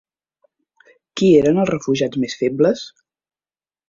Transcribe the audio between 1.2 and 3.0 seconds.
eren els refugiats més febles?